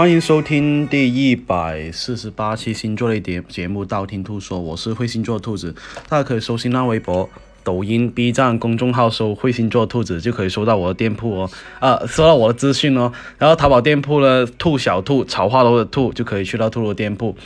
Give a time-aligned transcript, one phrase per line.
[0.00, 5.74] 欢迎收听第一百四十八期星座类节节目《道听途说》，我是会星座兔子，
[6.08, 7.28] 大家可以搜新浪微博。
[7.62, 13.12] 抖音、B 站公众号搜“会星座兔子”就可以收到我的店铺哦，啊，收到我的资讯哦。
[13.38, 17.36] 然后淘宝店铺呢，兔小兔草花楼的兔就可以去到兔兔店铺。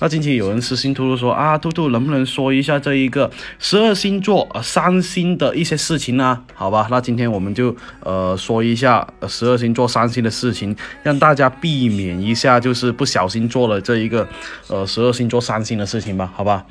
[0.00, 6.42] 那近期有人私信兔兔说啊，兔兔能不能说一下这一个十二星座呃三星的一些事情呢？
[6.54, 14.26] 好吧，那今天我们就呃说一下十二星座三星的事情，让大家避免一下就是不小心做了这一个
[14.68, 16.64] 呃十二星座三星的事情吧，好吧。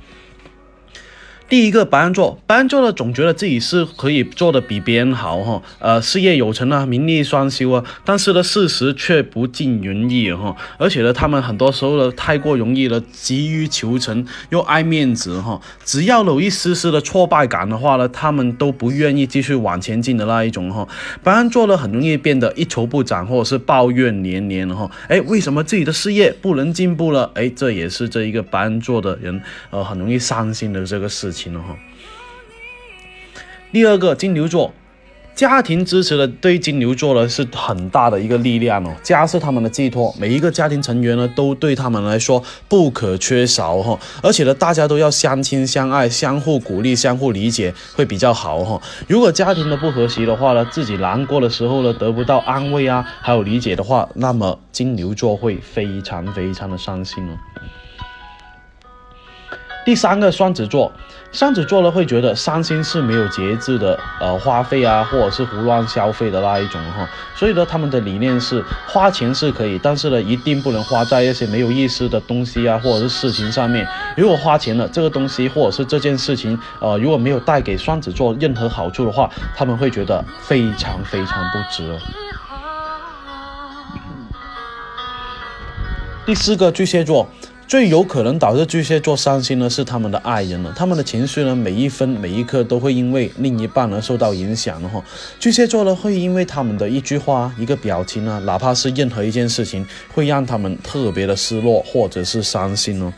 [1.49, 20.87] 第一个白羊座，白羊座呢总觉得自己是可以做的比别人好哈，呃，事业有成啊，名利双收啊，但是呢，事实却不尽人意哈，而且呢，他们很多时候呢太过容易了，急于求成又爱面子哈，只要有一丝丝的挫败感的话呢，他们都不愿意继续往前进的那一种哈。
[21.23, 27.31] 白羊座呢很容易变得一筹不展，或者是抱怨连连哈，哎，为什么自己的事业不能进步了？
[27.33, 31.38] 哎，这也是这一个白羊座的人呃很容易伤心的这个事情。
[31.39, 31.77] 情了哈。
[33.71, 34.73] 第二个金牛座，
[35.35, 48.81] 家庭支持的对金牛座呢是很大的一个力量哦，家是他们的寄托，每一个家庭成员呢都对他们来说不可缺少哈，而且呢大家都要相亲相爱，相互鼓励，相互理解会比较好哈。
[49.07, 57.37] 如果家庭的不和谐的话呢，自己难过的时候呢得不到安慰啊，还有理解的话，那么金牛座会非常非常的伤心哦。
[59.85, 60.91] 第三个双子座，
[61.31, 73.87] 双子座呢会觉得伤心是没有节制的，呃，花费啊，或者是胡乱消费的那一种哈，所以呢，他们的理念是花钱是可以，但是呢，一定不能花在一些没有意思的东西啊，或者是事情上面。
[74.15, 81.97] 如果花钱了，这个东西或者是这件事情，呃，如果没有带给双子座任何好处的话，他们会觉得非常非常不值。
[86.25, 87.27] 第四个巨蟹座。
[87.69, 94.99] 最有可能导致巨蟹座伤心的是他们的爱人了，他们的情绪呢，每一分每一刻都会因为另一半而受到影响的哈。
[95.39, 103.13] 巨蟹座呢，会因为他们的一句话、一个表情啊，哪怕是任何一件事情，会让他们特别的失落或者是伤心哦。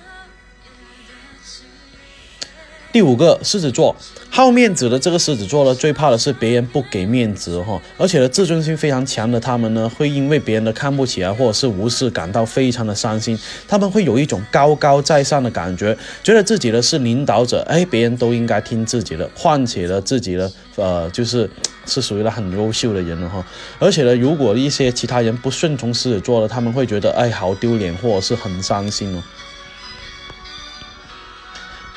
[2.92, 3.96] 第五个狮子座，
[4.30, 13.40] 好面子的这个狮子座呢，最怕的是别人不给面子哈，而且呢，自尊心非常强的他们呢，会因为别人的看不起啊，或者是无视，感到非常的伤心。
[13.66, 21.50] 他们会有一种高高在上的感觉，觉得自己呢是领导者，哎，别人都应该听自己的，况且呢，自己呢，呃，就是
[21.86, 23.42] 是属于了很优秀的人了哈。
[23.80, 29.24] 而且呢，如果一些其他人不顺从狮子座的，他们会觉得哎，好丢脸，或者是很伤心哦。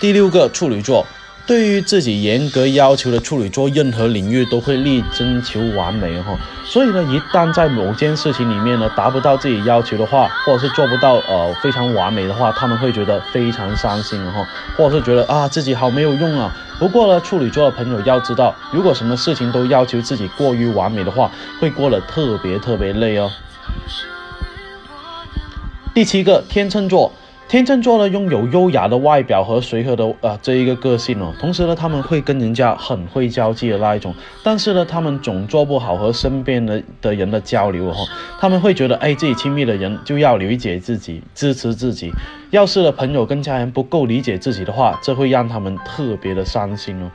[0.01, 1.07] 第六个处女座，
[1.47, 6.37] 对于自己严格要求的处女座，任何领域都会力争求完美哈。
[6.65, 14.47] 所以呢，一旦在某件事情里面呢达不到自己要求的话，或者是做不到呃非常完美的话，他们会觉得非常伤心哈，
[14.77, 16.55] 或者是觉得啊自己好没有用啊。
[16.79, 21.31] 不过呢，处女座的朋友要知道，如果什么事情都要求自己过于完美的话，
[21.61, 23.31] 会过得特别特别累哦。
[25.95, 27.13] 第七个天秤座。
[27.55, 37.95] 天秤座呢，拥有优雅的外表和随和的呃这一个个性哦，同时呢，他们会跟人家很会交际的那一种，但是呢，他们总做不好和身边的的人的交流哦，
[38.41, 42.11] 他们会觉得哎，自己亲密的人就要理解自己，支持自己，
[42.51, 47.09] 要是的朋友跟家人不够理解自己的话，这会让他们特别的伤心哦。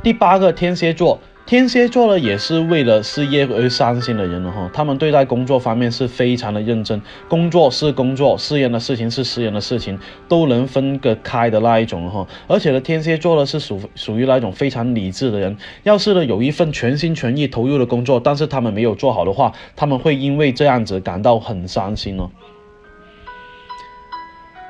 [0.00, 1.18] 第八个天蝎座。
[1.46, 4.70] 天蝎座呢，也是为了事业而伤心的人了哈。
[4.72, 12.26] 他们对待工作方面是非常的认真，工作是工作，私人的事情是私人的事情，都能分个开的那一种哈。
[12.46, 15.54] 而且呢，天蝎座呢是属属于那种非常理智的人。
[15.82, 22.30] 要是呢有一份全心全意投入的工作，但是他们没有做好的话，他们会因为这样子感到很伤心哦。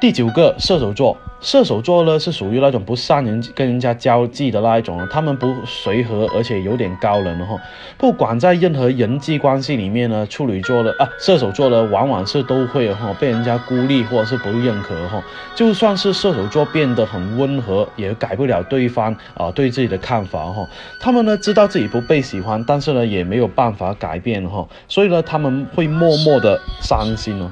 [0.04, 7.56] 第九个射手座，射手座呢是属于那种不善人跟人家交际的那一种，他们不随和，而且有点高冷的哈。
[7.96, 15.24] 不管在任何人际关系里面呢，处女座的啊，射手座的往往是都会哈被人家孤立或者是不认可哈。
[15.54, 20.68] 就算是射手座变得很温和，也改不了对方啊对自己的看法哈。
[21.00, 27.50] 他们呢知道自己不被喜欢，但是呢也没有办法改变哈，所以呢他们会默默的伤心哦。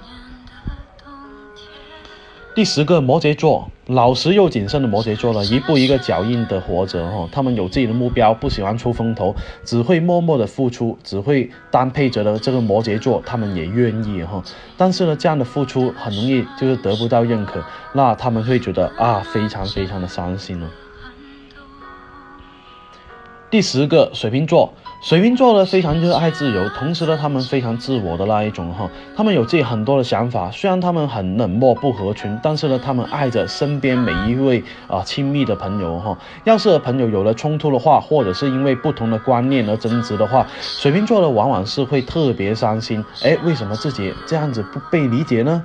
[2.55, 7.27] 第十个摩羯座，老实又谨慎的摩羯座呢，一步一个脚印的活着哈。
[7.33, 9.35] 他们有自己的目标，不喜欢出风头，
[9.65, 14.43] 只会默默的付出，只会当配角的这个摩羯座，他们也愿意哈。
[14.77, 17.65] 但是呢，这样的付出很容易就是得不到认可，
[17.95, 20.69] 那他们会觉得啊，非常非常的伤心了。
[23.49, 24.75] 第十个水瓶座。
[25.03, 36.17] 水瓶座呢非常热爱自由，同时呢他们非常自我的那一种哈，他们有自己很多的想法，虽然他们很冷漠不合群，但是呢他们爱着身边每一位啊亲密的朋友哈。
[36.45, 43.05] 要是和朋友有了冲突的话，或者是因为不同的观念而争执的话，水瓶座呢往往是会特别伤心。
[43.25, 45.65] 哎，为什么自己这样子不被理解呢？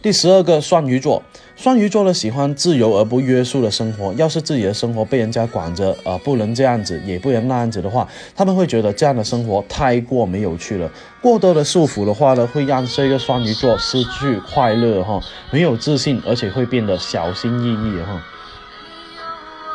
[0.00, 1.22] 第十二个双鱼座。
[1.62, 10.90] 双鱼座呢喜欢自由而不约束的生活，要是自己的生活被人家管着，呃，不能这样子，也不能那样子的话，他们会觉得这样的生活太过没有趣了。
[11.20, 15.20] 过多的束缚的话呢，会让这个双鱼座失去快乐哈，
[15.52, 18.20] 没有自信，而且会变得小心翼翼哈。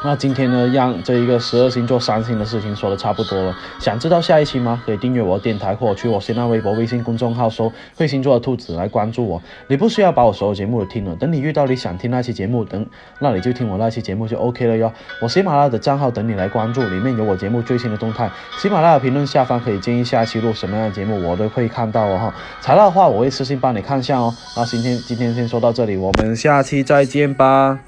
[0.03, 3.57] 那今天呢，让这一个十二星座伤心的事情说的差不多了。
[3.79, 4.81] 想知道下一期吗？
[4.85, 9.41] 可以订阅我的电台，或者去我新浪微博、微信公众号搜“会星座的兔子”来关注我。
[9.67, 12.85] 你不需要把我所有节目都听了，等你遇到你想听那期节目，等
[13.19, 14.93] 那你就听我那期节目就 OK 了哟。
[15.21, 18.29] 我喜马拉雅的账号等你来关注，里面有我节目最新的动态。
[18.57, 22.35] 喜马拉雅评论下方可以建议下期录什么样的节目，我都会看到哦哈。
[22.61, 24.31] 材料的话，我会私信帮你看一下哦。
[24.55, 27.79] 那今天今天先说到这里，我们下期再见吧。